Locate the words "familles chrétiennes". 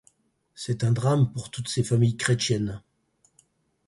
1.83-2.81